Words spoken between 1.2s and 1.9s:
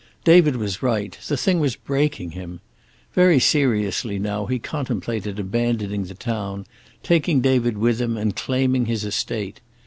the thing was